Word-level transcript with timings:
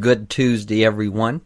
Good 0.00 0.30
Tuesday, 0.30 0.86
everyone. 0.86 1.42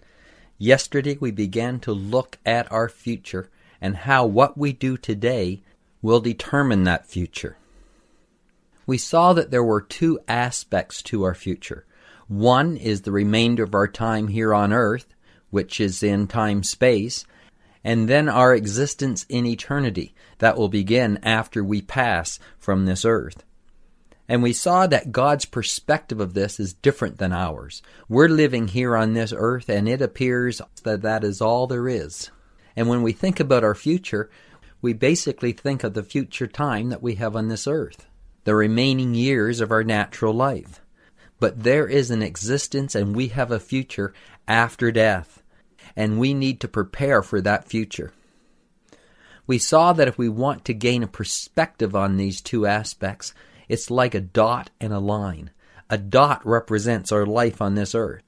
Yesterday 0.56 1.18
we 1.20 1.32
began 1.32 1.80
to 1.80 1.90
look 1.90 2.38
at 2.46 2.70
our 2.70 2.88
future 2.88 3.50
and 3.80 3.96
how 3.96 4.24
what 4.24 4.56
we 4.56 4.72
do 4.72 4.96
today 4.96 5.62
will 6.00 6.20
determine 6.20 6.84
that 6.84 7.08
future. 7.08 7.56
We 8.86 8.98
saw 8.98 9.32
that 9.32 9.50
there 9.50 9.64
were 9.64 9.80
two 9.80 10.20
aspects 10.28 11.02
to 11.02 11.24
our 11.24 11.34
future. 11.34 11.86
One 12.28 12.76
is 12.76 13.02
the 13.02 13.10
remainder 13.10 13.64
of 13.64 13.74
our 13.74 13.88
time 13.88 14.28
here 14.28 14.54
on 14.54 14.72
earth, 14.72 15.12
which 15.50 15.80
is 15.80 16.04
in 16.04 16.28
time 16.28 16.62
space, 16.62 17.26
and 17.82 18.08
then 18.08 18.28
our 18.28 18.54
existence 18.54 19.26
in 19.28 19.44
eternity 19.44 20.14
that 20.38 20.56
will 20.56 20.68
begin 20.68 21.18
after 21.24 21.64
we 21.64 21.82
pass 21.82 22.38
from 22.60 22.86
this 22.86 23.04
earth. 23.04 23.42
And 24.28 24.42
we 24.42 24.52
saw 24.52 24.86
that 24.86 25.12
God's 25.12 25.44
perspective 25.44 26.20
of 26.20 26.34
this 26.34 26.58
is 26.58 26.74
different 26.74 27.18
than 27.18 27.32
ours. 27.32 27.80
We're 28.08 28.28
living 28.28 28.68
here 28.68 28.96
on 28.96 29.14
this 29.14 29.32
earth, 29.36 29.68
and 29.68 29.88
it 29.88 30.02
appears 30.02 30.60
that 30.82 31.02
that 31.02 31.22
is 31.22 31.40
all 31.40 31.66
there 31.66 31.88
is. 31.88 32.30
And 32.74 32.88
when 32.88 33.02
we 33.02 33.12
think 33.12 33.38
about 33.38 33.64
our 33.64 33.74
future, 33.74 34.28
we 34.82 34.92
basically 34.92 35.52
think 35.52 35.84
of 35.84 35.94
the 35.94 36.02
future 36.02 36.46
time 36.46 36.90
that 36.90 37.02
we 37.02 37.14
have 37.14 37.36
on 37.36 37.48
this 37.48 37.66
earth, 37.66 38.06
the 38.44 38.54
remaining 38.54 39.14
years 39.14 39.60
of 39.60 39.70
our 39.70 39.84
natural 39.84 40.34
life. 40.34 40.80
But 41.38 41.62
there 41.62 41.86
is 41.86 42.10
an 42.10 42.22
existence, 42.22 42.94
and 42.94 43.14
we 43.14 43.28
have 43.28 43.50
a 43.50 43.60
future 43.60 44.12
after 44.48 44.90
death, 44.90 45.42
and 45.94 46.18
we 46.18 46.34
need 46.34 46.60
to 46.60 46.68
prepare 46.68 47.22
for 47.22 47.40
that 47.40 47.68
future. 47.68 48.12
We 49.46 49.58
saw 49.58 49.92
that 49.92 50.08
if 50.08 50.18
we 50.18 50.28
want 50.28 50.64
to 50.64 50.74
gain 50.74 51.02
a 51.02 51.08
perspective 51.08 51.94
on 51.94 52.16
these 52.16 52.40
two 52.40 52.66
aspects, 52.66 53.32
it's 53.68 53.90
like 53.90 54.14
a 54.14 54.20
dot 54.20 54.70
and 54.80 54.92
a 54.92 54.98
line. 54.98 55.50
A 55.88 55.98
dot 55.98 56.44
represents 56.44 57.12
our 57.12 57.26
life 57.26 57.62
on 57.62 57.74
this 57.74 57.94
earth, 57.94 58.22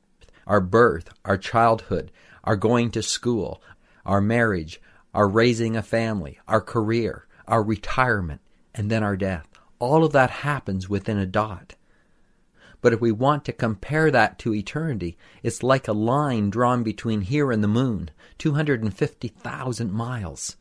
our 0.47 0.61
birth, 0.61 1.11
our 1.25 1.37
childhood, 1.37 2.11
our 2.45 2.57
going 2.57 2.91
to 2.93 3.03
school, 3.03 3.63
our 4.07 4.21
marriage, 4.21 4.81
our 5.13 5.29
raising 5.29 5.77
a 5.77 5.83
family, 5.83 6.39
our 6.47 6.61
career, 6.61 7.27
our 7.47 7.63
retirement, 7.63 8.41
and 8.75 8.91
then 8.91 9.03
our 9.03 9.17
death. 9.17 9.49
All 9.79 10.05
of 10.05 10.13
that 10.13 10.31
happens 10.31 10.89
within 10.89 11.19
a 11.19 11.27
dot. 11.27 11.75
But 12.81 12.93
if 12.93 13.01
we 13.01 13.11
want 13.11 13.45
to 13.47 13.53
compare 13.53 14.11
that 14.11 14.39
to 14.41 14.55
eternity, 14.55 15.19
it's 15.43 15.63
like 15.63 15.89
a 15.89 15.93
line 15.93 16.51
drawn 16.51 16.83
between 16.83 17.23
here 17.23 17.51
and 17.51 17.63
the 17.63 17.69
moon, 17.69 18.11
250,000 18.39 19.93
miles, 19.93 20.57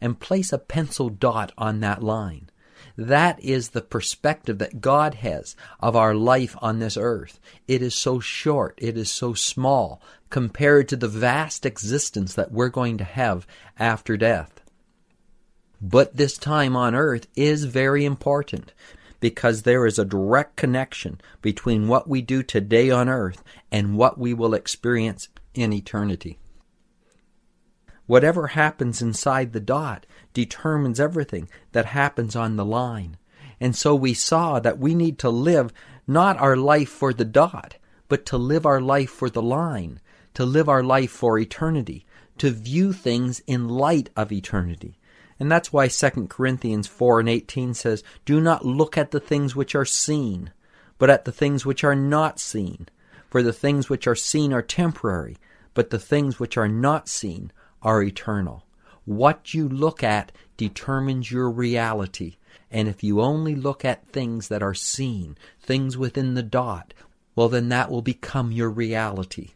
and 0.00 0.20
place 0.20 0.52
a 0.52 0.58
pencil 0.58 1.08
dot 1.08 1.52
on 1.58 1.80
that 1.80 2.02
line. 2.02 2.48
That 2.96 3.42
is 3.42 3.70
the 3.70 3.82
perspective 3.82 4.58
that 4.58 4.80
God 4.80 5.14
has 5.14 5.56
of 5.80 5.96
our 5.96 6.14
life 6.14 6.56
on 6.60 6.78
this 6.78 6.96
earth. 6.96 7.40
It 7.66 7.82
is 7.82 7.94
so 7.94 8.20
short, 8.20 8.78
it 8.78 8.96
is 8.96 9.10
so 9.10 9.34
small 9.34 10.02
compared 10.30 10.88
to 10.88 10.96
the 10.96 11.08
vast 11.08 11.64
existence 11.64 12.34
that 12.34 12.52
we're 12.52 12.68
going 12.68 12.98
to 12.98 13.04
have 13.04 13.46
after 13.78 14.16
death. 14.16 14.60
But 15.80 16.16
this 16.16 16.36
time 16.36 16.76
on 16.76 16.94
earth 16.94 17.28
is 17.36 17.64
very 17.64 18.04
important 18.04 18.72
because 19.20 19.62
there 19.62 19.86
is 19.86 19.98
a 19.98 20.04
direct 20.04 20.56
connection 20.56 21.20
between 21.42 21.88
what 21.88 22.08
we 22.08 22.22
do 22.22 22.42
today 22.42 22.90
on 22.90 23.08
earth 23.08 23.42
and 23.70 23.96
what 23.96 24.18
we 24.18 24.34
will 24.34 24.54
experience 24.54 25.28
in 25.54 25.72
eternity. 25.72 26.38
Whatever 28.06 28.48
happens 28.48 29.02
inside 29.02 29.52
the 29.52 29.60
dot 29.60 30.06
determines 30.32 31.00
everything 31.00 31.48
that 31.72 31.86
happens 31.86 32.36
on 32.36 32.56
the 32.56 32.64
line. 32.64 33.16
And 33.60 33.74
so 33.74 33.94
we 33.94 34.14
saw 34.14 34.60
that 34.60 34.78
we 34.78 34.94
need 34.94 35.18
to 35.20 35.30
live 35.30 35.72
not 36.06 36.38
our 36.38 36.56
life 36.56 36.88
for 36.88 37.12
the 37.12 37.24
dot, 37.24 37.76
but 38.08 38.24
to 38.26 38.38
live 38.38 38.64
our 38.64 38.80
life 38.80 39.10
for 39.10 39.28
the 39.28 39.42
line, 39.42 40.00
to 40.34 40.44
live 40.44 40.68
our 40.68 40.82
life 40.82 41.10
for 41.10 41.38
eternity, 41.38 42.06
to 42.38 42.50
view 42.50 42.92
things 42.92 43.40
in 43.46 43.68
light 43.68 44.10
of 44.16 44.32
eternity. 44.32 44.98
And 45.40 45.50
that's 45.50 45.72
why 45.72 45.88
2 45.88 46.26
Corinthians 46.28 46.86
4 46.86 47.20
and 47.20 47.28
18 47.28 47.74
says, 47.74 48.02
Do 48.24 48.40
not 48.40 48.64
look 48.64 48.96
at 48.96 49.10
the 49.10 49.20
things 49.20 49.54
which 49.54 49.74
are 49.74 49.84
seen, 49.84 50.52
but 50.98 51.10
at 51.10 51.24
the 51.24 51.32
things 51.32 51.64
which 51.64 51.84
are 51.84 51.94
not 51.94 52.40
seen. 52.40 52.88
For 53.30 53.42
the 53.42 53.52
things 53.52 53.90
which 53.90 54.06
are 54.06 54.14
seen 54.14 54.52
are 54.52 54.62
temporary, 54.62 55.36
but 55.74 55.90
the 55.90 55.98
things 55.98 56.40
which 56.40 56.56
are 56.56 56.68
not 56.68 57.08
seen 57.08 57.52
are 57.82 58.02
eternal. 58.02 58.64
What 59.08 59.54
you 59.54 59.70
look 59.70 60.04
at 60.04 60.32
determines 60.58 61.30
your 61.30 61.50
reality. 61.50 62.36
And 62.70 62.88
if 62.88 63.02
you 63.02 63.22
only 63.22 63.54
look 63.54 63.82
at 63.82 64.06
things 64.06 64.48
that 64.48 64.62
are 64.62 64.74
seen, 64.74 65.38
things 65.62 65.96
within 65.96 66.34
the 66.34 66.42
dot, 66.42 66.92
well, 67.34 67.48
then 67.48 67.70
that 67.70 67.90
will 67.90 68.02
become 68.02 68.52
your 68.52 68.68
reality. 68.68 69.52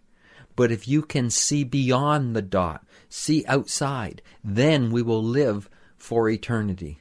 But 0.57 0.73
if 0.73 0.89
you 0.89 1.03
can 1.03 1.29
see 1.29 1.65
beyond 1.65 2.35
the 2.35 2.41
dot, 2.41 2.87
see 3.11 3.45
outside, 3.47 4.23
then 4.43 4.91
we 4.91 5.03
will 5.03 5.23
live 5.23 5.69
for 5.99 6.31
eternity. 6.31 6.99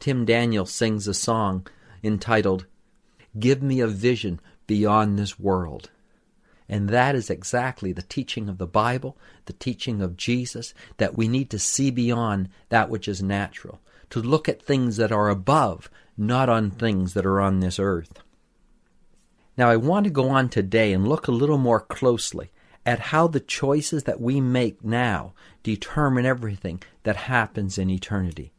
Tim 0.00 0.24
Daniel 0.24 0.64
sings 0.64 1.06
a 1.06 1.12
song 1.12 1.66
entitled, 2.02 2.64
Give 3.38 3.62
Me 3.62 3.80
a 3.80 3.86
Vision 3.86 4.40
Beyond 4.66 5.18
This 5.18 5.38
World. 5.38 5.90
And 6.72 6.88
that 6.88 7.14
is 7.14 7.28
exactly 7.28 7.92
the 7.92 8.00
teaching 8.00 8.48
of 8.48 8.56
the 8.56 8.66
Bible, 8.66 9.18
the 9.44 9.52
teaching 9.52 10.00
of 10.00 10.16
Jesus, 10.16 10.72
that 10.96 11.18
we 11.18 11.28
need 11.28 11.50
to 11.50 11.58
see 11.58 11.90
beyond 11.90 12.48
that 12.70 12.88
which 12.88 13.06
is 13.06 13.22
natural, 13.22 13.78
to 14.08 14.22
look 14.22 14.48
at 14.48 14.62
things 14.62 14.96
that 14.96 15.12
are 15.12 15.28
above, 15.28 15.90
not 16.16 16.48
on 16.48 16.70
things 16.70 17.12
that 17.12 17.26
are 17.26 17.42
on 17.42 17.60
this 17.60 17.78
earth. 17.78 18.22
Now, 19.54 19.68
I 19.68 19.76
want 19.76 20.04
to 20.04 20.10
go 20.10 20.30
on 20.30 20.48
today 20.48 20.94
and 20.94 21.06
look 21.06 21.28
a 21.28 21.30
little 21.30 21.58
more 21.58 21.78
closely 21.78 22.52
at 22.86 23.00
how 23.00 23.26
the 23.26 23.38
choices 23.38 24.04
that 24.04 24.22
we 24.22 24.40
make 24.40 24.82
now 24.82 25.34
determine 25.62 26.24
everything 26.24 26.82
that 27.02 27.16
happens 27.16 27.76
in 27.76 27.90
eternity. 27.90 28.54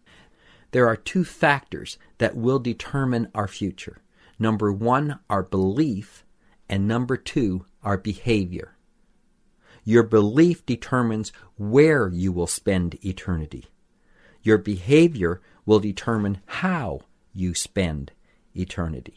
There 0.69 0.85
are 0.85 0.95
two 0.95 1.25
factors 1.25 1.97
that 2.19 2.35
will 2.35 2.59
determine 2.59 3.29
our 3.33 3.47
future. 3.47 4.03
Number 4.37 4.71
one, 4.71 5.17
our 5.31 5.41
belief, 5.41 6.23
and 6.69 6.87
number 6.87 7.17
two, 7.17 7.65
our 7.83 7.97
behavior. 7.97 8.75
Your 9.83 10.03
belief 10.03 10.65
determines 10.65 11.31
where 11.57 12.07
you 12.07 12.31
will 12.31 12.47
spend 12.47 12.97
eternity. 13.05 13.65
Your 14.41 14.57
behavior 14.57 15.41
will 15.65 15.79
determine 15.79 16.39
how 16.45 17.01
you 17.33 17.53
spend 17.53 18.11
eternity. 18.55 19.15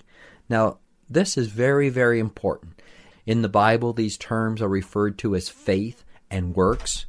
Now, 0.48 0.78
this 1.08 1.36
is 1.36 1.48
very, 1.48 1.88
very 1.88 2.18
important. 2.18 2.80
In 3.26 3.42
the 3.42 3.48
Bible, 3.48 3.92
these 3.92 4.16
terms 4.16 4.62
are 4.62 4.68
referred 4.68 5.18
to 5.18 5.34
as 5.34 5.48
faith 5.48 6.04
and 6.30 6.54
works. 6.54 7.06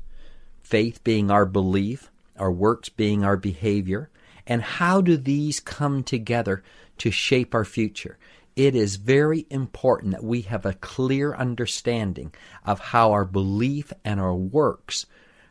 Faith 0.61 1.03
being 1.03 1.31
our 1.31 1.45
belief, 1.45 2.11
our 2.37 2.51
works 2.51 2.89
being 2.89 3.23
our 3.23 3.37
behavior. 3.37 4.09
And 4.45 4.61
how 4.61 5.01
do 5.01 5.17
these 5.17 5.59
come 5.59 6.03
together 6.03 6.63
to 6.99 7.11
shape 7.11 7.53
our 7.53 7.65
future? 7.65 8.17
It 8.57 8.75
is 8.75 8.95
very 8.95 9.45
important 9.51 10.13
that 10.13 10.23
we 10.23 10.41
have 10.41 10.65
a 10.65 10.73
clear 10.73 11.35
understanding 11.35 12.33
of 12.65 12.79
how 12.79 13.11
our 13.11 13.23
belief 13.23 13.93
and 14.03 14.19
our 14.19 14.33
works 14.33 15.05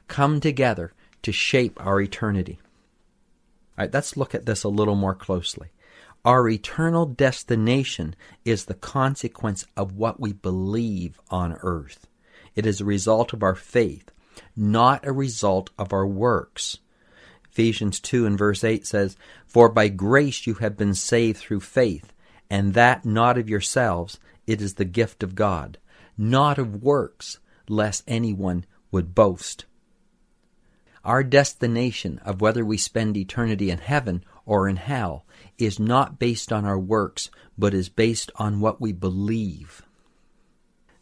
come 0.08 0.40
together 0.40 0.92
to 1.22 1.30
shape 1.30 1.78
our 1.80 2.00
eternity. 2.00 2.58
All 3.78 3.84
right, 3.84 3.94
let's 3.94 4.16
look 4.16 4.34
at 4.34 4.44
this 4.44 4.64
a 4.64 4.68
little 4.68 4.96
more 4.96 5.14
closely. 5.14 5.68
Our 6.24 6.48
eternal 6.48 7.06
destination 7.06 8.16
is 8.44 8.64
the 8.64 8.74
consequence 8.74 9.64
of 9.76 9.92
what 9.92 10.18
we 10.18 10.32
believe 10.32 11.20
on 11.30 11.56
earth. 11.62 12.08
It 12.56 12.66
is 12.66 12.80
a 12.80 12.84
result 12.84 13.32
of 13.32 13.44
our 13.44 13.54
faith, 13.54 14.10
not 14.56 15.06
a 15.06 15.12
result 15.12 15.70
of 15.78 15.92
our 15.92 16.06
works. 16.06 16.78
Ephesians 17.52 18.00
2 18.00 18.26
and 18.26 18.36
verse 18.36 18.64
8 18.64 18.84
says, 18.84 19.16
For 19.46 19.68
by 19.68 19.86
grace 19.86 20.44
you 20.44 20.54
have 20.54 20.76
been 20.76 20.94
saved 20.94 21.38
through 21.38 21.60
faith 21.60 22.12
and 22.50 22.74
that 22.74 23.04
not 23.04 23.38
of 23.38 23.48
yourselves, 23.48 24.18
it 24.46 24.60
is 24.60 24.74
the 24.74 24.84
gift 24.84 25.22
of 25.22 25.34
God, 25.34 25.78
not 26.16 26.58
of 26.58 26.82
works, 26.82 27.38
lest 27.68 28.04
anyone 28.06 28.64
would 28.90 29.14
boast. 29.14 29.64
Our 31.04 31.22
destination 31.22 32.20
of 32.24 32.40
whether 32.40 32.64
we 32.64 32.78
spend 32.78 33.16
eternity 33.16 33.70
in 33.70 33.78
heaven 33.78 34.24
or 34.44 34.68
in 34.68 34.76
hell 34.76 35.24
is 35.58 35.78
not 35.78 36.18
based 36.18 36.52
on 36.52 36.64
our 36.64 36.78
works, 36.78 37.30
but 37.56 37.74
is 37.74 37.88
based 37.88 38.30
on 38.36 38.60
what 38.60 38.80
we 38.80 38.92
believe. 38.92 39.82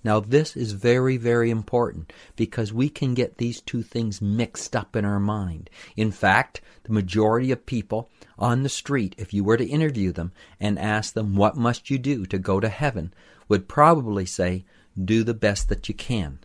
Now, 0.04 0.20
this 0.20 0.54
is 0.54 0.72
very, 0.72 1.16
very 1.16 1.50
important 1.50 2.12
because 2.36 2.74
we 2.74 2.90
can 2.90 3.14
get 3.14 3.38
these 3.38 3.62
two 3.62 3.82
things 3.82 4.20
mixed 4.20 4.76
up 4.76 4.94
in 4.94 5.04
our 5.06 5.18
mind. 5.18 5.70
In 5.96 6.10
fact, 6.12 6.60
the 6.82 6.92
majority 6.92 7.50
of 7.50 7.64
people 7.64 8.10
on 8.38 8.62
the 8.62 8.68
street, 8.68 9.14
if 9.16 9.32
you 9.32 9.42
were 9.42 9.56
to 9.56 9.64
interview 9.64 10.12
them 10.12 10.32
and 10.60 10.78
ask 10.78 11.14
them, 11.14 11.36
What 11.36 11.56
must 11.56 11.88
you 11.88 11.96
do 11.98 12.26
to 12.26 12.38
go 12.38 12.60
to 12.60 12.68
heaven? 12.68 13.14
would 13.48 13.66
probably 13.66 14.26
say, 14.26 14.66
Do 15.02 15.24
the 15.24 15.32
best 15.32 15.70
that 15.70 15.88
you 15.88 15.94
can. 15.94 16.38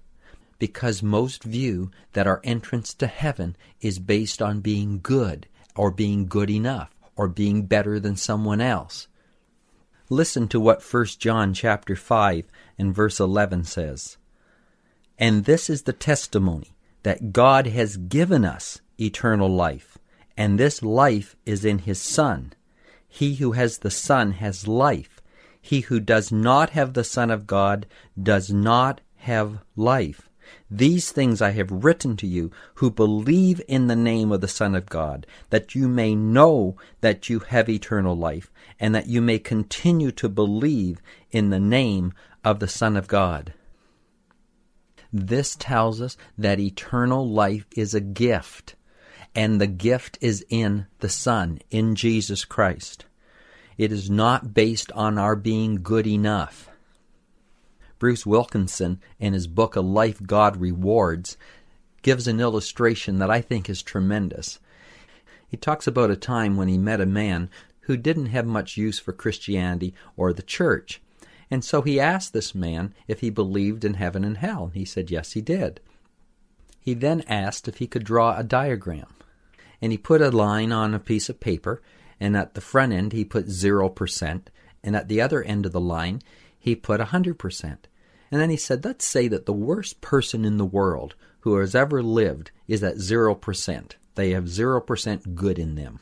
Because 0.58 1.04
most 1.04 1.44
view 1.44 1.92
that 2.14 2.28
our 2.28 2.40
entrance 2.46 2.94
to 2.96 3.08
heaven 3.08 3.58
is 3.82 4.00
based 4.00 4.42
on 4.42 4.62
being 4.62 5.02
good 5.04 5.48
or 5.76 5.92
being 5.92 6.28
good 6.28 6.50
enough 6.50 6.96
or 7.18 7.28
being 7.28 7.64
better 7.64 8.00
than 8.00 8.16
someone 8.16 8.62
else. 8.62 9.08
Listen 10.12 10.48
to 10.48 10.60
what 10.60 10.84
1 10.84 11.06
John 11.20 11.54
chapter 11.54 11.96
5 11.96 12.46
and 12.80 12.96
verse 12.96 13.20
11 13.20 13.66
says. 13.66 14.18
And 15.20 15.46
this 15.46 15.70
is 15.70 15.84
the 15.84 15.94
testimony 15.94 16.76
that 17.04 17.32
God 17.32 17.68
has 17.68 17.98
given 17.98 18.44
us 18.44 18.82
eternal 19.00 19.50
life, 19.50 19.98
and 20.36 20.60
this 20.60 20.82
life 20.82 21.36
is 21.46 21.64
in 21.64 21.80
his 21.80 22.02
Son. 22.02 22.54
He 23.08 23.36
who 23.36 23.52
has 23.52 23.80
the 23.80 23.92
Son 23.92 24.32
has 24.34 24.68
life. 24.68 25.22
He 25.62 25.82
who 25.82 26.00
does 26.00 26.32
not 26.32 26.72
have 26.72 26.94
the 26.94 27.04
Son 27.04 27.30
of 27.30 27.46
God 27.46 27.86
does 28.22 28.52
not 28.52 29.02
have 29.18 29.60
life. 29.76 30.29
These 30.72 31.12
things 31.12 31.42
I 31.42 31.51
have 31.51 31.84
written 31.84 32.16
to 32.18 32.28
you 32.28 32.51
who 32.75 32.92
believe 32.92 33.62
in 33.68 33.88
the 33.88 33.96
name 33.96 34.31
of 34.31 34.42
the 34.42 34.48
Son 34.48 34.75
of 34.75 34.86
God, 34.86 35.25
that 35.50 35.75
you 35.75 35.88
may 35.88 36.16
know 36.16 36.78
that 37.01 37.30
you 37.30 37.40
have 37.40 37.69
eternal 37.69 38.16
life, 38.16 38.51
and 38.80 38.94
that 38.94 39.07
you 39.07 39.22
may 39.22 39.40
continue 39.40 40.12
to 40.12 40.30
believe 40.30 41.01
in 41.31 41.50
the 41.50 41.60
name 41.60 42.13
of 42.44 42.60
the 42.60 42.68
Son 42.68 42.96
of 42.96 43.07
God. 43.07 43.54
This 45.12 45.56
tells 45.56 46.01
us 46.01 46.18
that 46.38 46.60
eternal 46.60 47.28
life 47.28 47.66
is 47.75 47.94
a 47.94 48.00
gift, 48.00 48.75
and 49.34 49.60
the 49.60 49.68
gift 49.68 50.18
is 50.22 50.45
in 50.50 50.86
the 51.00 51.10
Son, 51.10 51.60
in 51.72 51.95
Jesus 51.95 52.45
Christ. 52.45 53.06
It 53.78 53.92
is 53.92 54.10
not 54.10 54.54
based 54.54 54.92
on 54.92 55.18
our 55.18 55.36
being 55.36 55.81
good 55.81 56.06
enough. 56.06 56.69
Bruce 58.00 58.25
Wilkinson, 58.25 59.01
in 59.19 59.34
his 59.34 59.46
book 59.46 59.75
A 59.75 59.81
Life 59.81 60.25
God 60.25 60.57
Rewards, 60.57 61.38
gives 62.01 62.28
an 62.28 62.40
illustration 62.40 63.19
that 63.19 63.30
I 63.30 63.42
think 63.42 63.69
is 63.69 63.84
tremendous. 63.84 64.60
He 65.48 65.57
talks 65.57 65.86
about 65.86 66.10
a 66.10 66.16
time 66.16 66.56
when 66.56 66.69
he 66.69 66.78
met 66.78 67.01
a 67.01 67.06
man 67.06 67.50
who 67.81 67.98
didn't 67.98 68.28
have 68.28 68.46
much 68.46 68.78
use 68.78 69.00
for 69.00 69.12
Christianity 69.12 69.94
or 70.16 70.31
the 70.31 70.42
church. 70.42 71.01
And 71.51 71.66
so 71.66 71.81
he 71.81 72.00
asked 72.00 72.31
this 72.31 72.56
man 72.56 72.94
if 73.07 73.19
he 73.19 73.30
believed 73.30 73.84
in 73.84 73.96
heaven 73.96 74.24
and 74.24 74.38
hell. 74.38 74.72
He 74.74 74.86
said 74.86 75.12
yes, 75.12 75.34
he 75.34 75.42
did. 75.42 75.81
He 76.80 76.94
then 76.94 77.24
asked 77.28 77.68
if 77.68 77.78
he 77.78 77.88
could 77.88 78.04
draw 78.04 78.38
a 78.38 78.44
diagram. 78.44 79.07
And 79.81 79.92
he 79.92 79.98
put 79.98 80.22
a 80.22 80.30
line 80.30 80.72
on 80.72 80.94
a 80.94 81.00
piece 81.00 81.30
of 81.30 81.40
paper, 81.40 81.81
and 82.19 82.38
at 82.38 82.54
the 82.54 82.62
front 82.62 82.94
end 82.94 83.12
he 83.12 83.25
put 83.25 83.48
0%, 83.48 84.42
and 84.84 84.95
at 84.95 85.07
the 85.07 85.19
other 85.19 85.44
end 85.44 85.66
of 85.66 85.72
the 85.72 85.81
line 85.81 86.22
he 86.60 86.75
put 86.75 87.02
100%. 87.02 87.78
And 88.31 88.40
then 88.40 88.50
he 88.50 88.58
said, 88.58 88.86
let's 88.86 89.06
say 89.06 89.28
that 89.28 89.46
the 89.46 89.54
worst 89.54 90.02
person 90.02 90.46
in 90.46 90.58
the 90.58 90.66
world 90.66 91.16
who 91.42 91.58
has 91.58 91.74
ever 91.74 92.04
lived 92.04 92.52
is 92.68 92.84
at 92.84 92.96
0%. 92.96 93.92
They 94.16 94.31
have 94.31 94.46
0% 94.46 95.36
good 95.36 95.58
in 95.58 95.76
them. 95.76 96.00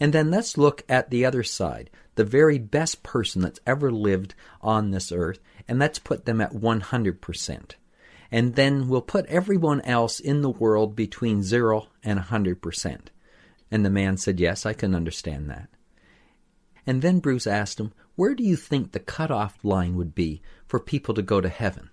And 0.00 0.12
then 0.12 0.30
let's 0.30 0.56
look 0.56 0.84
at 0.88 1.10
the 1.10 1.24
other 1.24 1.42
side, 1.42 1.90
the 2.14 2.24
very 2.24 2.58
best 2.58 3.02
person 3.02 3.42
that's 3.42 3.60
ever 3.66 3.90
lived 3.90 4.34
on 4.60 4.90
this 4.90 5.10
earth, 5.10 5.40
and 5.66 5.78
let's 5.78 5.98
put 5.98 6.24
them 6.24 6.40
at 6.40 6.52
100%. 6.52 7.72
And 8.30 8.54
then 8.54 8.88
we'll 8.88 9.02
put 9.02 9.26
everyone 9.26 9.80
else 9.82 10.20
in 10.20 10.42
the 10.42 10.50
world 10.50 10.94
between 10.94 11.42
0 11.42 11.88
and 12.04 12.20
100%. 12.20 13.00
And 13.70 13.84
the 13.84 13.90
man 13.90 14.16
said, 14.16 14.38
Yes, 14.40 14.64
I 14.64 14.72
can 14.72 14.94
understand 14.94 15.50
that. 15.50 15.68
And 16.86 17.02
then 17.02 17.20
Bruce 17.20 17.46
asked 17.46 17.80
him, 17.80 17.92
where 18.16 18.34
do 18.34 18.42
you 18.42 18.56
think 18.56 18.92
the 18.92 18.98
cutoff 18.98 19.58
line 19.62 19.94
would 19.96 20.14
be 20.14 20.42
for 20.66 20.80
people 20.80 21.14
to 21.14 21.22
go 21.22 21.40
to 21.40 21.48
heaven? 21.48 21.90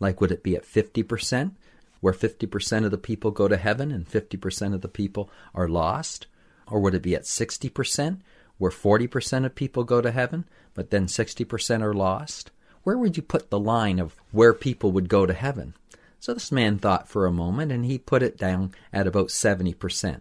Like, 0.00 0.20
would 0.20 0.32
it 0.32 0.42
be 0.42 0.56
at 0.56 0.64
50%, 0.64 1.52
where 2.00 2.12
50% 2.12 2.84
of 2.84 2.90
the 2.90 2.98
people 2.98 3.30
go 3.30 3.48
to 3.48 3.56
heaven 3.56 3.90
and 3.90 4.08
50% 4.08 4.74
of 4.74 4.80
the 4.80 4.88
people 4.88 5.30
are 5.54 5.68
lost? 5.68 6.26
Or 6.66 6.80
would 6.80 6.94
it 6.94 7.02
be 7.02 7.14
at 7.14 7.24
60%, 7.24 8.20
where 8.58 8.70
40% 8.70 9.44
of 9.44 9.54
people 9.54 9.84
go 9.84 10.00
to 10.00 10.10
heaven, 10.10 10.46
but 10.74 10.90
then 10.90 11.06
60% 11.06 11.82
are 11.82 11.94
lost? 11.94 12.50
Where 12.82 12.96
would 12.96 13.16
you 13.16 13.22
put 13.22 13.50
the 13.50 13.58
line 13.58 13.98
of 13.98 14.16
where 14.32 14.54
people 14.54 14.92
would 14.92 15.08
go 15.08 15.26
to 15.26 15.34
heaven? 15.34 15.74
So 16.20 16.32
this 16.34 16.50
man 16.50 16.78
thought 16.78 17.08
for 17.08 17.26
a 17.26 17.32
moment 17.32 17.70
and 17.70 17.84
he 17.84 17.98
put 17.98 18.22
it 18.22 18.38
down 18.38 18.72
at 18.92 19.06
about 19.06 19.28
70%. 19.28 20.20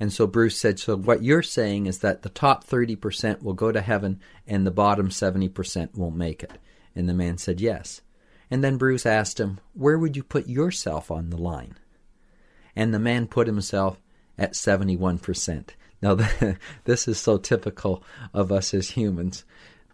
And 0.00 0.12
so 0.12 0.26
Bruce 0.26 0.58
said, 0.58 0.78
So 0.78 0.96
what 0.96 1.22
you're 1.22 1.42
saying 1.42 1.86
is 1.86 1.98
that 2.00 2.22
the 2.22 2.28
top 2.28 2.66
30% 2.66 3.42
will 3.42 3.54
go 3.54 3.72
to 3.72 3.80
heaven 3.80 4.20
and 4.46 4.66
the 4.66 4.70
bottom 4.70 5.08
70% 5.08 5.94
won't 5.94 6.16
make 6.16 6.42
it. 6.42 6.58
And 6.94 7.08
the 7.08 7.14
man 7.14 7.38
said, 7.38 7.60
Yes. 7.60 8.02
And 8.50 8.62
then 8.62 8.76
Bruce 8.76 9.06
asked 9.06 9.40
him, 9.40 9.60
Where 9.72 9.98
would 9.98 10.16
you 10.16 10.22
put 10.22 10.46
yourself 10.46 11.10
on 11.10 11.30
the 11.30 11.36
line? 11.36 11.76
And 12.76 12.92
the 12.92 12.98
man 12.98 13.26
put 13.26 13.46
himself 13.46 14.00
at 14.36 14.52
71%. 14.54 15.70
Now, 16.02 16.14
this 16.84 17.08
is 17.08 17.18
so 17.18 17.38
typical 17.38 18.02
of 18.32 18.52
us 18.52 18.74
as 18.74 18.90
humans. 18.90 19.44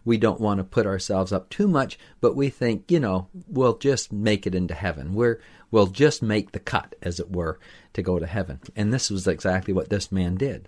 We 0.03 0.17
don't 0.17 0.41
want 0.41 0.57
to 0.57 0.63
put 0.63 0.85
ourselves 0.85 1.31
up 1.31 1.49
too 1.49 1.67
much, 1.67 1.99
but 2.19 2.35
we 2.35 2.49
think, 2.49 2.89
you 2.89 2.99
know, 2.99 3.27
we'll 3.47 3.77
just 3.77 4.11
make 4.11 4.47
it 4.47 4.55
into 4.55 4.73
heaven. 4.73 5.13
We're, 5.13 5.39
we'll 5.69 5.87
just 5.87 6.23
make 6.23 6.51
the 6.51 6.59
cut, 6.59 6.95
as 7.01 7.19
it 7.19 7.31
were 7.31 7.59
to 7.93 8.01
go 8.01 8.17
to 8.17 8.25
heaven. 8.25 8.59
And 8.75 8.91
this 8.91 9.09
was 9.09 9.27
exactly 9.27 9.73
what 9.73 9.89
this 9.89 10.11
man 10.11 10.35
did. 10.35 10.67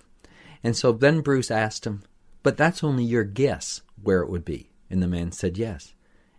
And 0.63 0.77
so 0.77 0.91
then 0.91 1.21
Bruce 1.21 1.51
asked 1.51 1.85
him, 1.85 2.03
But 2.43 2.57
that's 2.57 2.83
only 2.83 3.03
your 3.03 3.23
guess 3.23 3.81
where 4.01 4.21
it 4.21 4.29
would 4.29 4.45
be. 4.45 4.69
And 4.89 5.01
the 5.01 5.07
man 5.07 5.31
said 5.31 5.57
yes. 5.57 5.93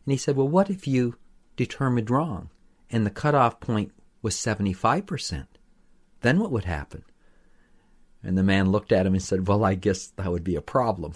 And 0.04 0.12
he 0.12 0.16
said, 0.16 0.36
Well, 0.36 0.48
what 0.48 0.70
if 0.70 0.86
you 0.86 1.16
determined 1.56 2.10
wrong 2.10 2.50
and 2.90 3.04
the 3.04 3.10
cutoff 3.10 3.60
point 3.60 3.92
was 4.22 4.36
75%? 4.36 5.46
Then 6.20 6.38
what 6.38 6.52
would 6.52 6.64
happen? 6.64 7.04
And 8.22 8.38
the 8.38 8.42
man 8.42 8.70
looked 8.70 8.92
at 8.92 9.04
him 9.04 9.12
and 9.12 9.22
said, 9.22 9.46
Well, 9.46 9.64
I 9.64 9.74
guess 9.74 10.06
that 10.16 10.30
would 10.30 10.44
be 10.44 10.56
a 10.56 10.62
problem. 10.62 11.14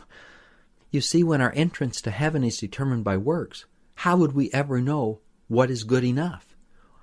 You 0.90 1.00
see, 1.00 1.22
when 1.22 1.40
our 1.40 1.52
entrance 1.54 2.00
to 2.02 2.10
heaven 2.10 2.44
is 2.44 2.58
determined 2.58 3.04
by 3.04 3.16
works, 3.16 3.66
how 3.96 4.16
would 4.16 4.32
we 4.32 4.50
ever 4.52 4.80
know 4.80 5.20
what 5.48 5.70
is 5.70 5.84
good 5.84 6.04
enough? 6.04 6.56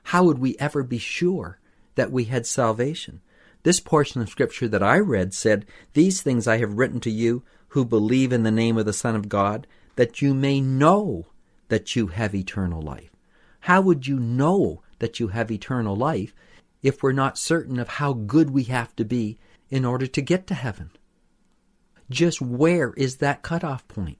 How 0.03 0.23
would 0.23 0.39
we 0.39 0.55
ever 0.59 0.83
be 0.83 0.97
sure 0.97 1.59
that 1.95 2.11
we 2.11 2.25
had 2.25 2.45
salvation. 2.45 3.21
This 3.63 3.79
portion 3.79 4.21
of 4.21 4.29
Scripture 4.29 4.67
that 4.67 4.83
I 4.83 4.99
read 4.99 5.33
said, 5.33 5.65
These 5.93 6.21
things 6.21 6.47
I 6.47 6.57
have 6.57 6.77
written 6.77 6.99
to 7.01 7.09
you 7.09 7.43
who 7.69 7.83
believe 7.83 8.31
in 8.31 8.43
the 8.43 8.51
name 8.51 8.77
of 8.77 8.85
the 8.85 8.93
Son 8.93 9.15
of 9.15 9.27
God, 9.27 9.65
that 9.95 10.21
you 10.21 10.33
may 10.33 10.61
know 10.61 11.25
that 11.69 11.95
you 11.95 12.07
have 12.07 12.35
eternal 12.35 12.81
life. 12.81 13.09
How 13.61 13.81
would 13.81 14.05
you 14.05 14.19
know 14.19 14.83
that 14.99 15.19
you 15.19 15.29
have 15.29 15.49
eternal 15.49 15.95
life 15.95 16.35
if 16.83 17.01
we're 17.01 17.11
not 17.11 17.39
certain 17.39 17.79
of 17.79 17.87
how 17.87 18.13
good 18.13 18.51
we 18.51 18.65
have 18.65 18.95
to 18.97 19.03
be 19.03 19.39
in 19.69 19.83
order 19.83 20.05
to 20.05 20.21
get 20.21 20.45
to 20.47 20.53
heaven? 20.53 20.91
Just 22.09 22.41
where 22.41 22.93
is 22.93 23.17
that 23.17 23.41
cutoff 23.41 23.87
point? 23.87 24.17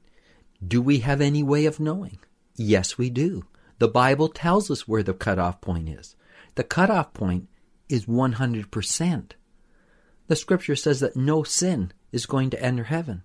Do 0.66 0.82
we 0.82 1.00
have 1.00 1.22
any 1.22 1.44
way 1.44 1.66
of 1.66 1.80
knowing? 1.80 2.18
Yes, 2.56 2.98
we 2.98 3.10
do. 3.10 3.46
The 3.78 3.88
Bible 3.88 4.30
tells 4.30 4.72
us 4.72 4.88
where 4.88 5.04
the 5.04 5.14
cutoff 5.14 5.62
point 5.62 5.90
is. 5.90 6.16
The 6.56 6.64
cutoff 6.64 7.14
point 7.14 7.50
is 7.90 8.06
100%. 8.06 9.32
The 10.28 10.36
scripture 10.36 10.76
says 10.76 11.02
that 11.02 11.16
no 11.16 11.44
sin 11.44 11.92
is 12.12 12.26
going 12.26 12.50
to 12.52 12.62
enter 12.62 12.86
heaven, 12.86 13.24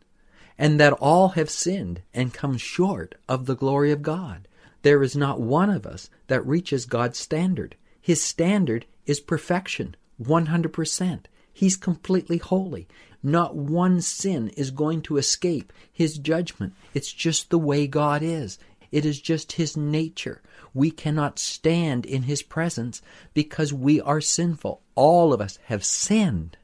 and 0.58 0.78
that 0.78 0.92
all 0.94 1.30
have 1.30 1.48
sinned 1.48 2.02
and 2.12 2.34
come 2.34 2.58
short 2.58 3.14
of 3.28 3.46
the 3.46 3.56
glory 3.56 3.92
of 3.92 4.02
God. 4.02 4.48
There 4.82 5.02
is 5.02 5.16
not 5.16 5.40
one 5.40 5.70
of 5.70 5.86
us 5.86 6.10
that 6.26 6.46
reaches 6.46 6.84
God's 6.84 7.18
standard. 7.18 7.76
His 8.00 8.22
standard 8.22 8.86
is 9.06 9.20
perfection, 9.20 9.96
100%. 10.22 11.24
He's 11.52 11.76
completely 11.76 12.38
holy. 12.38 12.88
Not 13.22 13.54
one 13.54 14.00
sin 14.00 14.48
is 14.56 14.70
going 14.70 15.02
to 15.02 15.18
escape 15.18 15.72
His 15.92 16.18
judgment. 16.18 16.74
It's 16.94 17.12
just 17.12 17.50
the 17.50 17.58
way 17.58 17.86
God 17.86 18.22
is. 18.22 18.58
It 18.90 19.04
is 19.04 19.20
just 19.20 19.52
His 19.52 19.76
nature. 19.76 20.42
We 20.72 20.90
cannot 20.90 21.38
stand 21.38 22.06
in 22.06 22.22
His 22.22 22.42
presence 22.42 23.02
because 23.34 23.72
we 23.72 24.00
are 24.00 24.20
sinful. 24.20 24.80
All 24.94 25.32
of 25.32 25.40
us 25.40 25.58
have 25.64 25.84
sinned. 25.84 26.56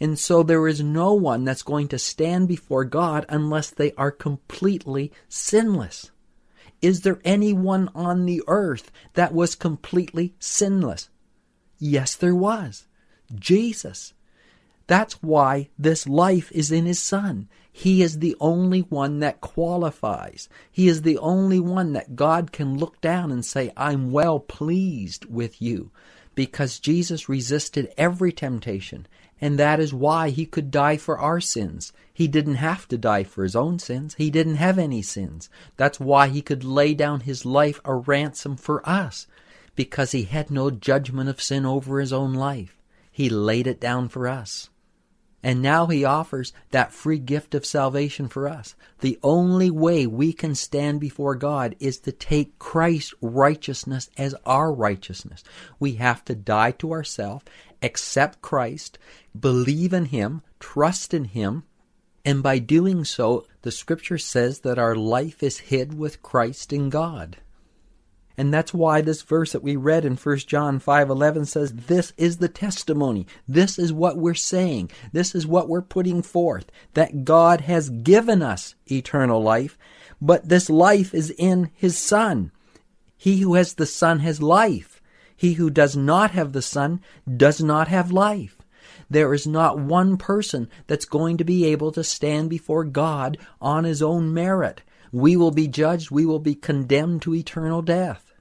And 0.00 0.18
so 0.18 0.42
there 0.42 0.68
is 0.68 0.82
no 0.82 1.14
one 1.14 1.44
that's 1.44 1.62
going 1.62 1.88
to 1.88 1.98
stand 1.98 2.48
before 2.48 2.84
God 2.84 3.24
unless 3.28 3.70
they 3.70 3.92
are 3.92 4.10
completely 4.10 5.12
sinless. 5.28 6.10
Is 6.82 7.00
there 7.00 7.20
anyone 7.24 7.88
on 7.94 8.26
the 8.26 8.42
earth 8.46 8.90
that 9.14 9.32
was 9.32 9.54
completely 9.54 10.34
sinless? 10.38 11.08
Yes, 11.78 12.14
there 12.14 12.34
was. 12.34 12.86
Jesus. 13.34 14.12
That's 14.86 15.22
why 15.22 15.70
this 15.78 16.06
life 16.06 16.52
is 16.52 16.70
in 16.70 16.86
His 16.86 17.00
Son. 17.00 17.48
He 17.72 18.02
is 18.02 18.18
the 18.18 18.36
only 18.38 18.80
one 18.80 19.18
that 19.20 19.40
qualifies. 19.40 20.48
He 20.70 20.86
is 20.86 21.02
the 21.02 21.18
only 21.18 21.58
one 21.58 21.92
that 21.94 22.14
God 22.14 22.52
can 22.52 22.78
look 22.78 23.00
down 23.00 23.32
and 23.32 23.44
say, 23.44 23.72
I'm 23.76 24.12
well 24.12 24.38
pleased 24.38 25.24
with 25.24 25.60
you. 25.60 25.90
Because 26.34 26.78
Jesus 26.78 27.28
resisted 27.28 27.92
every 27.96 28.32
temptation, 28.32 29.06
and 29.40 29.58
that 29.58 29.80
is 29.80 29.94
why 29.94 30.30
he 30.30 30.46
could 30.46 30.70
die 30.70 30.96
for 30.96 31.18
our 31.18 31.40
sins. 31.40 31.92
He 32.12 32.28
didn't 32.28 32.56
have 32.56 32.86
to 32.88 32.98
die 32.98 33.24
for 33.24 33.42
his 33.42 33.56
own 33.56 33.78
sins. 33.78 34.14
He 34.14 34.30
didn't 34.30 34.56
have 34.56 34.78
any 34.78 35.02
sins. 35.02 35.48
That's 35.76 35.98
why 35.98 36.28
he 36.28 36.42
could 36.42 36.62
lay 36.62 36.94
down 36.94 37.20
his 37.20 37.44
life 37.44 37.80
a 37.84 37.94
ransom 37.94 38.56
for 38.56 38.88
us, 38.88 39.26
because 39.74 40.12
he 40.12 40.24
had 40.24 40.50
no 40.50 40.70
judgment 40.70 41.28
of 41.28 41.42
sin 41.42 41.64
over 41.66 41.98
his 41.98 42.12
own 42.12 42.34
life. 42.34 42.76
He 43.10 43.28
laid 43.28 43.66
it 43.66 43.80
down 43.80 44.08
for 44.08 44.28
us. 44.28 44.70
And 45.44 45.60
now 45.60 45.86
he 45.88 46.06
offers 46.06 46.54
that 46.70 46.94
free 46.94 47.18
gift 47.18 47.54
of 47.54 47.66
salvation 47.66 48.28
for 48.28 48.48
us. 48.48 48.74
The 49.00 49.18
only 49.22 49.70
way 49.70 50.06
we 50.06 50.32
can 50.32 50.54
stand 50.54 51.00
before 51.00 51.34
God 51.34 51.76
is 51.78 51.98
to 52.00 52.12
take 52.12 52.58
Christ's 52.58 53.12
righteousness 53.20 54.08
as 54.16 54.34
our 54.46 54.72
righteousness. 54.72 55.44
We 55.78 55.96
have 55.96 56.24
to 56.24 56.34
die 56.34 56.70
to 56.72 56.92
ourselves, 56.92 57.44
accept 57.82 58.40
Christ, 58.40 58.98
believe 59.38 59.92
in 59.92 60.06
him, 60.06 60.40
trust 60.60 61.12
in 61.12 61.24
him, 61.24 61.64
and 62.24 62.42
by 62.42 62.58
doing 62.58 63.04
so, 63.04 63.46
the 63.60 63.70
scripture 63.70 64.16
says 64.16 64.60
that 64.60 64.78
our 64.78 64.96
life 64.96 65.42
is 65.42 65.58
hid 65.58 65.98
with 65.98 66.22
Christ 66.22 66.72
in 66.72 66.88
God. 66.88 67.36
And 68.36 68.52
that's 68.52 68.74
why 68.74 69.00
this 69.00 69.22
verse 69.22 69.52
that 69.52 69.62
we 69.62 69.76
read 69.76 70.04
in 70.04 70.16
1 70.16 70.38
John 70.46 70.80
5:11 70.80 71.46
says 71.46 71.72
this 71.72 72.12
is 72.16 72.38
the 72.38 72.48
testimony. 72.48 73.26
This 73.46 73.78
is 73.78 73.92
what 73.92 74.16
we're 74.16 74.34
saying. 74.34 74.90
This 75.12 75.34
is 75.34 75.46
what 75.46 75.68
we're 75.68 75.82
putting 75.82 76.22
forth 76.22 76.70
that 76.94 77.24
God 77.24 77.62
has 77.62 77.90
given 77.90 78.42
us 78.42 78.74
eternal 78.90 79.42
life, 79.42 79.78
but 80.20 80.48
this 80.48 80.68
life 80.68 81.14
is 81.14 81.30
in 81.38 81.70
his 81.74 81.96
son. 81.96 82.50
He 83.16 83.38
who 83.38 83.54
has 83.54 83.74
the 83.74 83.86
son 83.86 84.18
has 84.20 84.42
life. 84.42 85.00
He 85.36 85.54
who 85.54 85.70
does 85.70 85.96
not 85.96 86.32
have 86.32 86.52
the 86.52 86.62
son 86.62 87.00
does 87.36 87.60
not 87.60 87.88
have 87.88 88.10
life. 88.10 88.58
There 89.08 89.32
is 89.34 89.46
not 89.46 89.78
one 89.78 90.16
person 90.16 90.68
that's 90.86 91.04
going 91.04 91.36
to 91.36 91.44
be 91.44 91.66
able 91.66 91.92
to 91.92 92.02
stand 92.02 92.50
before 92.50 92.84
God 92.84 93.38
on 93.60 93.84
his 93.84 94.02
own 94.02 94.32
merit. 94.32 94.82
We 95.14 95.36
will 95.36 95.52
be 95.52 95.68
judged, 95.68 96.10
we 96.10 96.26
will 96.26 96.40
be 96.40 96.56
condemned 96.56 97.22
to 97.22 97.36
eternal 97.36 97.82
death. 97.82 98.32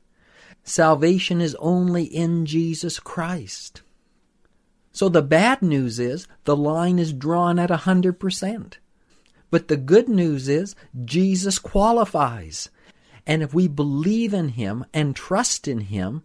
Salvation 0.64 1.40
is 1.40 1.56
only 1.60 2.04
in 2.04 2.48
Jesus 2.48 3.00
Christ. 3.00 3.84
So 4.92 5.08
the 5.08 5.22
bad 5.22 5.62
news 5.62 6.00
is 6.00 6.28
the 6.46 6.56
line 6.56 6.98
is 6.98 7.14
drawn 7.14 7.60
at 7.60 7.70
a 7.70 7.78
100%. 7.78 8.74
But 9.52 9.68
the 9.68 9.78
good 9.78 10.10
news 10.10 10.50
is 10.50 10.76
Jesus 11.06 11.60
qualifies. 11.60 12.70
And 13.28 13.44
if 13.44 13.54
we 13.54 13.68
believe 13.68 14.34
in 14.34 14.50
Him 14.50 14.84
and 14.96 15.16
trust 15.16 15.68
in 15.68 15.82
Him, 15.82 16.24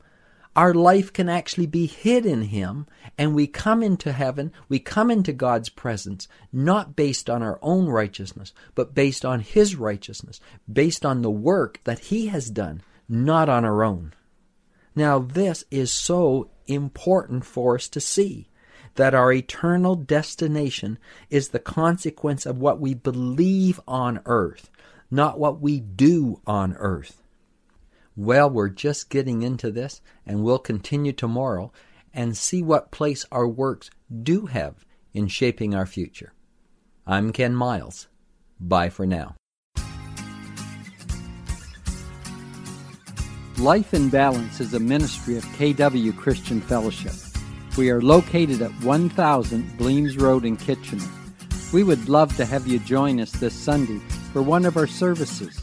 our 0.59 0.75
life 0.75 1.13
can 1.13 1.29
actually 1.29 1.67
be 1.67 1.87
hid 1.87 2.27
in 2.27 2.43
Him, 2.43 2.85
and 3.17 3.33
we 3.33 3.47
come 3.47 3.81
into 3.81 4.11
heaven, 4.11 4.53
we 4.69 4.81
come 4.81 5.09
into 5.09 5.33
God's 5.33 5.69
presence, 5.69 6.27
not 6.53 6.97
based 6.97 7.31
on 7.31 7.45
our 7.45 7.61
own 7.63 7.87
righteousness, 7.87 8.53
but 8.75 8.93
based 8.93 9.25
on 9.25 9.39
His 9.39 9.77
righteousness, 9.77 10.41
based 10.71 11.07
on 11.07 11.23
the 11.23 11.31
work 11.31 11.79
that 11.85 12.01
He 12.01 12.27
has 12.27 12.51
done, 12.51 12.83
not 13.09 13.49
on 13.49 13.65
our 13.65 13.85
own. 13.85 14.15
Now, 14.97 15.21
this 15.21 15.63
is 15.71 15.93
so 15.93 16.51
important 16.67 17.45
for 17.45 17.77
us 17.77 17.87
to 17.91 18.01
see 18.01 18.49
that 18.97 19.15
our 19.15 19.33
eternal 19.33 19.95
destination 19.95 20.99
is 21.31 21.51
the 21.51 21.61
consequence 21.61 22.47
of 22.47 22.59
what 22.59 22.81
we 22.81 22.95
believe 22.95 23.79
on 23.87 24.19
earth, 24.27 24.71
not 25.09 25.39
what 25.39 25.61
we 25.61 25.79
do 25.79 26.41
on 26.49 26.75
earth. 26.79 27.23
Well, 28.19 28.51
we're 28.51 28.69
just 28.69 29.11
getting 29.11 29.43
into 29.43 29.71
this, 29.71 30.01
and 30.27 30.43
we'll 30.43 30.59
continue 30.59 31.13
tomorrow 31.13 31.71
and 32.13 32.37
see 32.37 32.65
what 32.65 32.91
place 32.91 33.25
our 33.31 33.47
works 33.47 33.91
do 34.25 34.47
have 34.47 34.85
in 35.15 35.29
shaping 35.29 35.73
our 35.73 35.87
future. 35.87 36.33
I'm 37.07 37.33
Ken 37.33 37.55
Miles. 37.55 38.09
Bye 38.59 38.89
for 38.89 39.07
now. 39.07 39.37
Life 43.57 43.95
in 43.95 44.09
Balance 44.09 44.59
is 44.59 44.75
a 44.75 44.81
ministry 44.81 45.37
of 45.37 45.45
KW 45.45 46.17
Christian 46.17 46.61
Fellowship. 46.61 47.15
We 47.77 47.89
are 47.91 48.03
located 48.03 48.63
at 48.63 48.73
1000 48.83 49.79
Bleams 49.79 50.17
Road 50.17 50.45
in 50.45 50.57
Kitchener. 50.57 51.07
We 51.73 51.85
would 51.85 52.09
love 52.09 52.37
to 52.37 52.45
have 52.45 52.67
you 52.67 52.81
join 52.81 53.21
us 53.21 53.31
this 53.31 53.55
Sunday 53.55 54.01
for 54.33 54.43
one 54.43 54.65
of 54.65 54.77
our 54.77 54.89
services. 54.89 55.63